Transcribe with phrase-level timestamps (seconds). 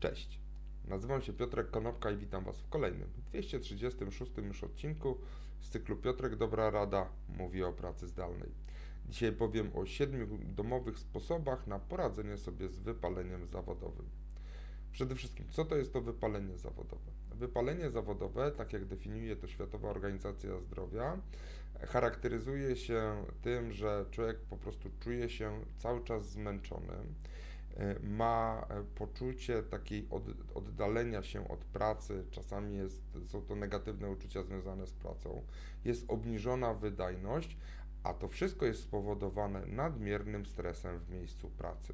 [0.00, 0.40] Cześć,
[0.84, 5.18] nazywam się Piotrek Konopka i witam Was w kolejnym 236 już odcinku
[5.60, 8.50] z cyklu Piotrek Dobra Rada mówi o pracy zdalnej.
[9.08, 14.06] Dzisiaj powiem o siedmiu domowych sposobach na poradzenie sobie z wypaleniem zawodowym.
[14.92, 17.10] Przede wszystkim, co to jest to wypalenie zawodowe?
[17.34, 21.18] Wypalenie zawodowe, tak jak definiuje to Światowa Organizacja Zdrowia,
[21.80, 26.92] charakteryzuje się tym, że człowiek po prostu czuje się cały czas zmęczony
[28.02, 34.42] ma e, poczucie takiej od, oddalenia się od pracy, czasami jest, są to negatywne uczucia
[34.42, 35.42] związane z pracą,
[35.84, 37.56] jest obniżona wydajność,
[38.02, 41.92] a to wszystko jest spowodowane nadmiernym stresem w miejscu pracy.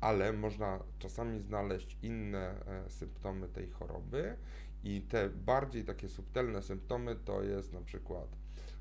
[0.00, 4.36] Ale można czasami znaleźć inne e, symptomy tej choroby
[4.84, 8.40] i te bardziej takie subtelne symptomy to jest na przykład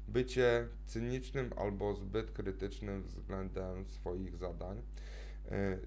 [0.09, 4.81] bycie cynicznym albo zbyt krytycznym względem swoich zadań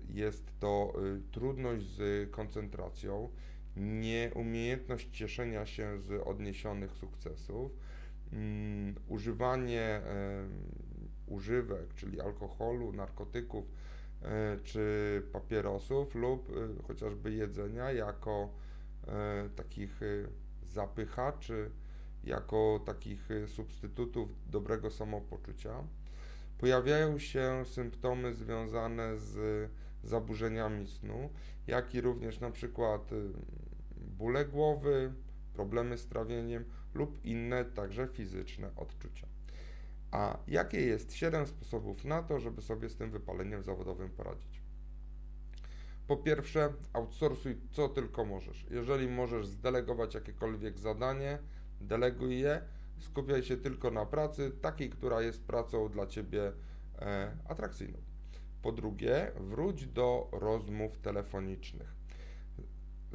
[0.09, 3.29] jest to e, trudność z koncentracją,
[3.77, 7.73] nieumiejętność cieszenia się z odniesionych sukcesów,
[8.33, 10.49] mm, używanie e,
[11.27, 13.65] używek, czyli alkoholu, narkotyków
[14.65, 16.49] czy papierosów lub
[16.87, 18.55] chociażby jedzenia jako
[19.57, 20.01] takich
[20.63, 21.71] zapychaczy,
[22.25, 25.85] jako takich substytutów dobrego samopoczucia.
[26.63, 29.71] Pojawiają się symptomy związane z
[30.03, 31.31] zaburzeniami snu,
[31.67, 33.33] jak i również na przykład y,
[33.97, 35.13] bóle głowy,
[35.55, 39.27] problemy z trawieniem lub inne także fizyczne odczucia.
[40.11, 44.63] A jakie jest 7 sposobów na to, żeby sobie z tym wypaleniem zawodowym poradzić?
[46.07, 48.67] Po pierwsze, outsourcuj co tylko możesz.
[48.71, 51.39] Jeżeli możesz zdelegować jakiekolwiek zadanie,
[51.81, 52.63] deleguj je
[53.03, 56.53] skupiaj się tylko na pracy, takiej, która jest pracą dla Ciebie
[56.99, 57.99] e, atrakcyjną.
[58.63, 61.95] Po drugie, wróć do rozmów telefonicznych.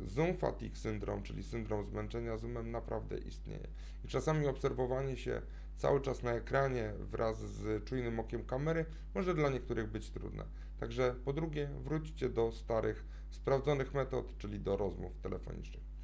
[0.06, 3.68] Zoom fatigue syndrom, czyli syndrom zmęczenia Zoomem, naprawdę istnieje.
[4.06, 5.42] I czasami obserwowanie się
[5.78, 10.46] cały czas na ekranie wraz z czujnym okiem kamery może dla niektórych być trudne.
[10.80, 15.97] Także po drugie, wróćcie do starych, sprawdzonych metod, czyli do rozmów telefonicznych.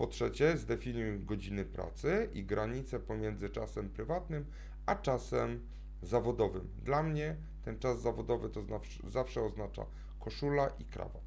[0.00, 4.44] Po trzecie, zdefiniuj godziny pracy i granice pomiędzy czasem prywatnym
[4.86, 5.60] a czasem
[6.02, 6.68] zawodowym.
[6.84, 8.62] Dla mnie ten czas zawodowy to
[9.08, 9.86] zawsze oznacza
[10.20, 11.22] koszula i krawat.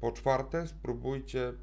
[0.00, 1.54] Po czwarte, spróbujcie e,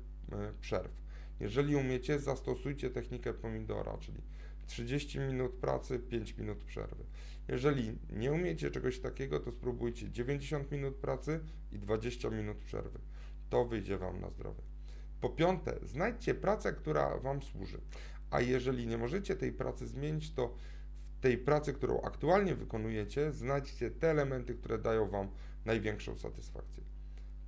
[0.61, 0.91] przerw.
[1.39, 4.21] Jeżeli umiecie, zastosujcie technikę pomidora, czyli
[4.67, 7.03] 30 minut pracy, 5 minut przerwy.
[7.47, 11.39] Jeżeli nie umiecie czegoś takiego, to spróbujcie 90 minut pracy
[11.71, 12.99] i 20 minut przerwy.
[13.49, 14.78] To wyjdzie Wam na zdrowie.
[15.21, 17.81] Po piąte, znajdźcie pracę, która Wam służy.
[18.31, 20.55] A jeżeli nie możecie tej pracy zmienić, to
[21.17, 25.27] w tej pracy, którą aktualnie wykonujecie, znajdźcie te elementy, które dają Wam
[25.65, 26.83] największą satysfakcję.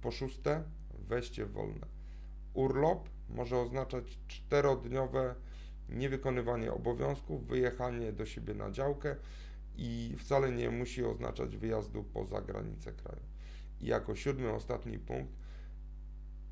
[0.01, 0.63] Po szóste,
[0.99, 1.87] weźcie wolne.
[2.53, 5.35] Urlop może oznaczać czterodniowe
[5.89, 9.15] niewykonywanie obowiązków, wyjechanie do siebie na działkę
[9.77, 13.21] i wcale nie musi oznaczać wyjazdu poza granice kraju.
[13.81, 15.33] I jako siódmy, ostatni punkt,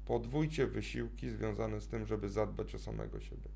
[0.09, 3.49] Podwójcie wysiłki związane z tym, żeby zadbać o samego siebie.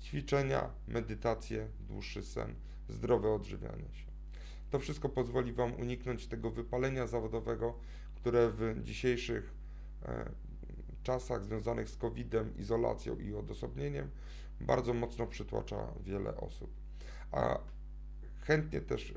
[0.00, 2.54] Ćwiczenia, medytacje, dłuższy sen,
[2.88, 4.06] zdrowe odżywianie się.
[4.70, 7.78] To wszystko pozwoli Wam uniknąć tego wypalenia zawodowego,
[8.14, 9.54] które w dzisiejszych
[10.02, 10.30] e,
[11.02, 14.10] czasach związanych z COVID-em, izolacją i odosobnieniem
[14.60, 16.70] bardzo mocno przytłacza wiele osób.
[17.32, 17.58] A
[18.40, 19.16] chętnie też y,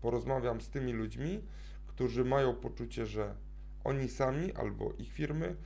[0.00, 1.42] porozmawiam z tymi ludźmi,
[1.86, 3.34] którzy mają poczucie, że
[3.84, 5.56] oni sami albo ich firmy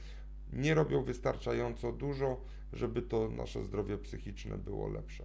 [0.52, 2.40] nie robią wystarczająco dużo,
[2.72, 5.24] żeby to nasze zdrowie psychiczne było lepsze.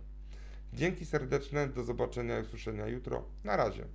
[0.74, 3.24] Dzięki serdeczne, do zobaczenia i usłyszenia jutro.
[3.44, 3.86] Na razie.